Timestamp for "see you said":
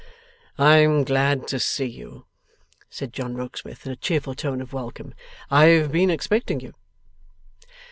1.59-3.13